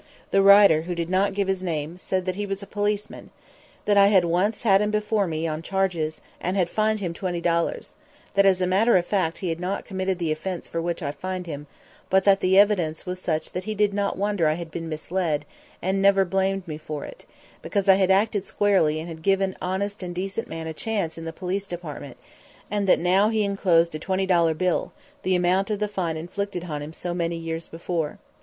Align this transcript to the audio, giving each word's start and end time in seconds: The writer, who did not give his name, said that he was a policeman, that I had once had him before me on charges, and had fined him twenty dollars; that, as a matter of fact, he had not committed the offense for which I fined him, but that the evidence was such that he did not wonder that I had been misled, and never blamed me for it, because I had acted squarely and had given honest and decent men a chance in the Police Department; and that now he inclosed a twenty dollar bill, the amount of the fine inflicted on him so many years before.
The 0.31 0.41
writer, 0.41 0.81
who 0.81 0.95
did 0.95 1.11
not 1.11 1.35
give 1.35 1.47
his 1.47 1.61
name, 1.61 1.95
said 1.95 2.25
that 2.25 2.33
he 2.33 2.47
was 2.47 2.63
a 2.63 2.65
policeman, 2.65 3.29
that 3.85 3.97
I 3.97 4.07
had 4.07 4.25
once 4.25 4.63
had 4.63 4.81
him 4.81 4.89
before 4.89 5.27
me 5.27 5.45
on 5.45 5.61
charges, 5.61 6.21
and 6.39 6.57
had 6.57 6.71
fined 6.71 7.01
him 7.01 7.13
twenty 7.13 7.39
dollars; 7.39 7.93
that, 8.33 8.43
as 8.43 8.61
a 8.61 8.65
matter 8.65 8.97
of 8.97 9.05
fact, 9.05 9.37
he 9.45 9.49
had 9.49 9.59
not 9.59 9.85
committed 9.85 10.17
the 10.17 10.31
offense 10.31 10.67
for 10.67 10.81
which 10.81 11.03
I 11.03 11.11
fined 11.11 11.45
him, 11.45 11.67
but 12.09 12.23
that 12.23 12.39
the 12.39 12.57
evidence 12.57 13.05
was 13.05 13.19
such 13.21 13.51
that 13.51 13.65
he 13.65 13.75
did 13.75 13.93
not 13.93 14.17
wonder 14.17 14.45
that 14.45 14.49
I 14.53 14.53
had 14.55 14.71
been 14.71 14.89
misled, 14.89 15.45
and 15.83 16.01
never 16.01 16.25
blamed 16.25 16.67
me 16.67 16.79
for 16.79 17.05
it, 17.05 17.27
because 17.61 17.87
I 17.87 17.93
had 17.93 18.09
acted 18.09 18.47
squarely 18.47 18.99
and 18.99 19.07
had 19.07 19.21
given 19.21 19.55
honest 19.61 20.01
and 20.01 20.15
decent 20.15 20.47
men 20.47 20.65
a 20.65 20.73
chance 20.73 21.15
in 21.15 21.25
the 21.25 21.31
Police 21.31 21.67
Department; 21.67 22.17
and 22.71 22.87
that 22.89 22.97
now 22.97 23.29
he 23.29 23.43
inclosed 23.43 23.93
a 23.93 23.99
twenty 23.99 24.25
dollar 24.25 24.55
bill, 24.55 24.93
the 25.21 25.35
amount 25.35 25.69
of 25.69 25.77
the 25.77 25.87
fine 25.87 26.17
inflicted 26.17 26.63
on 26.63 26.81
him 26.81 26.91
so 26.91 27.13
many 27.13 27.35
years 27.35 27.67
before. 27.67 28.17